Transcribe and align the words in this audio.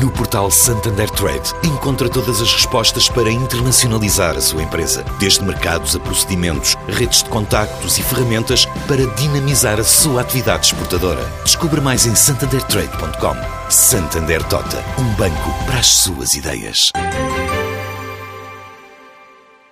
No 0.00 0.10
portal 0.10 0.50
Santander 0.50 1.08
Trade, 1.08 1.54
encontra 1.64 2.08
todas 2.08 2.42
as 2.42 2.52
respostas 2.52 3.08
para 3.08 3.30
internacionalizar 3.30 4.36
a 4.36 4.40
sua 4.42 4.62
empresa, 4.62 5.02
desde 5.18 5.42
mercados 5.42 5.96
a 5.96 6.00
procedimentos, 6.00 6.76
redes 6.86 7.22
de 7.22 7.30
contactos 7.30 7.96
e 7.96 8.02
ferramentas 8.02 8.66
para 8.86 9.06
dinamizar 9.14 9.80
a 9.80 9.84
sua 9.84 10.20
atividade 10.20 10.66
exportadora. 10.66 11.24
Descubra 11.44 11.80
mais 11.80 12.04
em 12.04 12.14
santandertrade.com. 12.14 13.70
Santander 13.70 14.42
Tota, 14.44 14.84
um 14.98 15.14
banco 15.14 15.64
para 15.64 15.78
as 15.78 15.86
suas 15.86 16.34
ideias. 16.34 16.92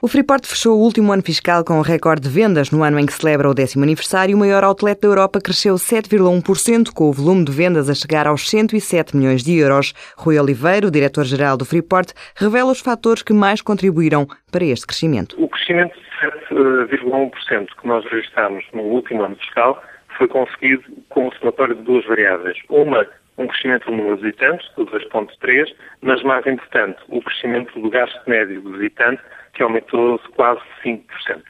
O 0.00 0.06
Freeport 0.06 0.46
fechou 0.46 0.78
o 0.78 0.80
último 0.80 1.12
ano 1.12 1.24
fiscal 1.24 1.64
com 1.64 1.74
um 1.74 1.82
recorde 1.82 2.22
de 2.22 2.28
vendas 2.28 2.70
no 2.70 2.84
ano 2.84 3.00
em 3.00 3.06
que 3.06 3.12
celebra 3.12 3.50
o 3.50 3.54
décimo 3.54 3.82
aniversário. 3.82 4.36
O 4.36 4.38
maior 4.38 4.62
outlet 4.62 5.00
da 5.00 5.08
Europa 5.08 5.40
cresceu 5.40 5.74
7,1%, 5.74 6.94
com 6.94 7.08
o 7.08 7.12
volume 7.12 7.44
de 7.44 7.50
vendas 7.50 7.90
a 7.90 7.94
chegar 7.94 8.28
aos 8.28 8.48
107 8.48 9.16
milhões 9.16 9.42
de 9.42 9.58
euros. 9.58 9.92
Rui 10.16 10.38
Oliveira, 10.38 10.86
o 10.86 10.90
diretor-geral 10.92 11.56
do 11.56 11.64
Freeport, 11.64 12.12
revela 12.36 12.70
os 12.70 12.78
fatores 12.78 13.24
que 13.24 13.32
mais 13.32 13.60
contribuíram 13.60 14.28
para 14.52 14.64
este 14.64 14.86
crescimento. 14.86 15.34
O 15.36 15.48
crescimento 15.48 15.94
de 15.96 16.96
7,1% 16.96 17.66
que 17.80 17.88
nós 17.88 18.04
registramos 18.04 18.64
no 18.72 18.82
último 18.82 19.24
ano 19.24 19.34
fiscal 19.34 19.82
foi 20.16 20.28
conseguido 20.28 20.84
com 21.08 21.26
o 21.26 21.34
somatório 21.34 21.74
de 21.74 21.82
duas 21.82 22.06
variáveis. 22.06 22.56
Uma, 22.68 23.04
um 23.36 23.48
crescimento 23.48 23.86
do 23.86 23.96
número 23.96 24.16
de 24.18 24.22
visitantes, 24.22 24.64
de 24.76 24.84
2,3%, 24.84 25.74
mas 26.02 26.22
mais 26.22 26.46
importante, 26.46 27.00
o 27.08 27.20
crescimento 27.20 27.80
do 27.80 27.90
gasto 27.90 28.20
médio 28.28 28.62
do 28.62 28.78
visitante, 28.78 29.20
que 29.58 29.62
aumentou 29.64 30.20
quase 30.36 30.60
5%. 30.84 31.02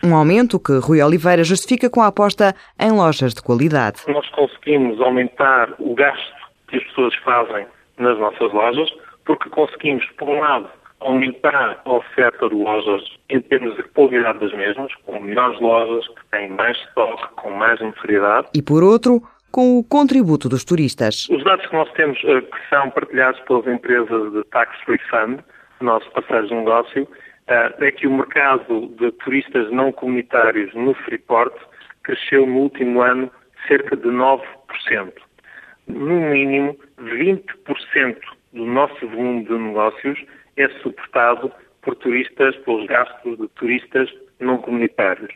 Um 0.02 0.16
aumento 0.16 0.58
que 0.58 0.78
Rui 0.78 1.02
Oliveira 1.02 1.44
justifica 1.44 1.90
com 1.90 2.00
a 2.00 2.06
aposta 2.06 2.54
em 2.80 2.90
lojas 2.90 3.34
de 3.34 3.42
qualidade. 3.42 4.00
Nós 4.08 4.26
conseguimos 4.30 4.98
aumentar 4.98 5.74
o 5.78 5.94
gasto 5.94 6.34
que 6.68 6.78
as 6.78 6.84
pessoas 6.84 7.14
fazem 7.16 7.66
nas 7.98 8.18
nossas 8.18 8.50
lojas, 8.50 8.88
porque 9.26 9.50
conseguimos, 9.50 10.06
por 10.16 10.26
um 10.26 10.40
lado, 10.40 10.70
aumentar 11.00 11.82
a 11.84 11.92
oferta 11.92 12.48
de 12.48 12.54
lojas 12.54 13.02
em 13.28 13.42
termos 13.42 13.76
de 13.76 13.82
qualidade 13.82 14.38
das 14.38 14.52
mesmas, 14.52 14.90
com 15.04 15.20
melhores 15.20 15.60
lojas, 15.60 16.08
que 16.08 16.24
têm 16.30 16.48
mais 16.48 16.78
estoque, 16.78 17.28
com 17.36 17.50
mais 17.50 17.78
notoriedade. 17.78 18.48
E 18.54 18.62
por 18.62 18.82
outro, 18.82 19.22
com 19.52 19.78
o 19.78 19.84
contributo 19.84 20.48
dos 20.48 20.64
turistas. 20.64 21.28
Os 21.28 21.44
dados 21.44 21.66
que 21.66 21.76
nós 21.76 21.92
temos, 21.92 22.18
eh, 22.24 22.40
que 22.40 22.68
são 22.70 22.88
partilhados 22.88 23.38
pelas 23.40 23.66
empresas 23.66 24.32
de 24.32 24.44
Tax 24.44 24.70
Refund, 24.86 25.40
nossos 25.80 26.08
parceiros 26.12 26.48
de 26.48 26.54
negócio, 26.54 27.06
é 27.48 27.90
que 27.92 28.06
o 28.06 28.12
mercado 28.12 28.88
de 28.98 29.10
turistas 29.12 29.70
não 29.70 29.90
comunitários 29.90 30.72
no 30.74 30.94
Freeport 30.94 31.54
cresceu 32.02 32.46
no 32.46 32.58
último 32.60 33.00
ano 33.00 33.30
cerca 33.66 33.96
de 33.96 34.08
9%. 34.08 34.42
No 35.88 36.20
mínimo, 36.20 36.78
20% 37.00 38.16
do 38.52 38.66
nosso 38.66 39.06
volume 39.08 39.44
de 39.44 39.52
negócios 39.52 40.22
é 40.56 40.68
suportado 40.80 41.50
por 41.82 41.96
turistas, 41.96 42.56
pelos 42.56 42.86
gastos 42.86 43.38
de 43.38 43.48
turistas 43.48 44.10
não 44.40 44.58
comunitários. 44.58 45.32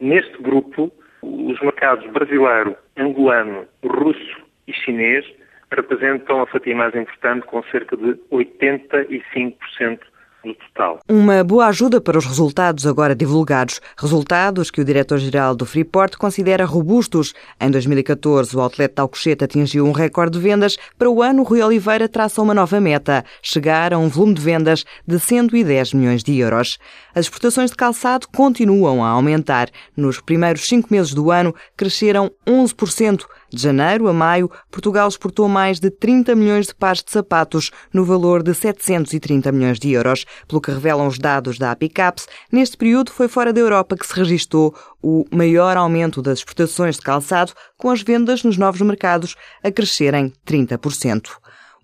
Neste 0.00 0.40
grupo, 0.40 0.92
os 1.22 1.60
mercados 1.60 2.08
brasileiro, 2.12 2.76
angolano, 2.96 3.66
russo 3.84 4.46
e 4.68 4.72
chinês 4.72 5.26
representam 5.72 6.42
a 6.42 6.46
fatia 6.46 6.76
mais 6.76 6.94
importante, 6.94 7.46
com 7.46 7.62
cerca 7.64 7.96
de 7.96 8.14
85% 8.30 9.98
do 10.44 10.54
total. 10.54 10.98
Uma 11.08 11.42
boa 11.42 11.66
ajuda 11.66 12.00
para 12.00 12.18
os 12.18 12.24
resultados 12.24 12.86
agora 12.86 13.14
divulgados. 13.14 13.80
Resultados 13.96 14.70
que 14.70 14.80
o 14.80 14.84
diretor-geral 14.84 15.54
do 15.54 15.66
Freeport 15.66 16.16
considera 16.16 16.64
robustos. 16.64 17.34
Em 17.60 17.70
2014, 17.70 18.56
o 18.56 18.60
outlet 18.60 18.94
de 18.94 19.00
Alcochete 19.00 19.44
atingiu 19.44 19.86
um 19.86 19.92
recorde 19.92 20.38
de 20.38 20.42
vendas. 20.42 20.76
Para 20.96 21.10
o 21.10 21.22
ano, 21.22 21.42
Rui 21.42 21.62
Oliveira 21.62 22.08
traça 22.08 22.40
uma 22.42 22.54
nova 22.54 22.80
meta, 22.80 23.24
chegar 23.42 23.92
a 23.92 23.98
um 23.98 24.08
volume 24.08 24.34
de 24.34 24.42
vendas 24.42 24.84
de 25.06 25.18
110 25.18 25.94
milhões 25.94 26.22
de 26.22 26.38
euros. 26.38 26.78
As 27.14 27.26
exportações 27.26 27.70
de 27.70 27.76
calçado 27.76 28.28
continuam 28.28 29.04
a 29.04 29.08
aumentar. 29.08 29.68
Nos 29.96 30.20
primeiros 30.20 30.66
cinco 30.66 30.88
meses 30.90 31.12
do 31.12 31.30
ano, 31.30 31.54
cresceram 31.76 32.30
11%. 32.46 33.24
De 33.50 33.62
janeiro 33.62 34.08
a 34.08 34.12
maio, 34.12 34.50
Portugal 34.70 35.08
exportou 35.08 35.48
mais 35.48 35.80
de 35.80 35.90
30 35.90 36.34
milhões 36.34 36.66
de 36.66 36.74
pares 36.74 37.02
de 37.02 37.10
sapatos, 37.10 37.70
no 37.92 38.04
valor 38.04 38.42
de 38.42 38.52
730 38.52 39.50
milhões 39.52 39.78
de 39.78 39.90
euros. 39.90 40.26
Pelo 40.46 40.60
que 40.60 40.70
revelam 40.70 41.06
os 41.06 41.18
dados 41.18 41.58
da 41.58 41.70
Apicaps, 41.70 42.26
neste 42.52 42.76
período 42.76 43.10
foi 43.10 43.26
fora 43.26 43.52
da 43.52 43.60
Europa 43.60 43.96
que 43.96 44.06
se 44.06 44.14
registou 44.14 44.74
o 45.02 45.24
maior 45.30 45.76
aumento 45.76 46.20
das 46.20 46.40
exportações 46.40 46.96
de 46.96 47.02
calçado, 47.02 47.52
com 47.76 47.90
as 47.90 48.02
vendas 48.02 48.42
nos 48.42 48.58
novos 48.58 48.82
mercados 48.82 49.34
a 49.62 49.70
crescerem 49.70 50.32
30%. 50.46 51.30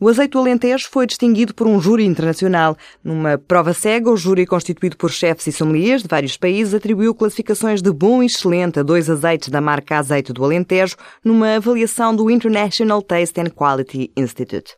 O 0.00 0.08
azeite 0.08 0.32
do 0.32 0.40
Alentejo 0.40 0.88
foi 0.90 1.06
distinguido 1.06 1.54
por 1.54 1.66
um 1.66 1.80
júri 1.80 2.04
internacional. 2.04 2.76
Numa 3.02 3.38
prova 3.38 3.72
cega, 3.72 4.10
o 4.10 4.16
júri, 4.16 4.44
constituído 4.44 4.96
por 4.96 5.10
chefes 5.10 5.46
e 5.46 5.52
sommeliers 5.52 6.02
de 6.02 6.08
vários 6.08 6.36
países, 6.36 6.74
atribuiu 6.74 7.14
classificações 7.14 7.80
de 7.80 7.92
bom 7.92 8.22
e 8.22 8.26
excelente 8.26 8.80
a 8.80 8.82
dois 8.82 9.08
azeites 9.08 9.50
da 9.50 9.60
marca 9.60 9.98
Azeite 9.98 10.32
do 10.32 10.44
Alentejo, 10.44 10.96
numa 11.24 11.56
avaliação 11.56 12.14
do 12.14 12.30
International 12.30 13.00
Taste 13.02 13.40
and 13.40 13.50
Quality 13.50 14.10
Institute. 14.16 14.72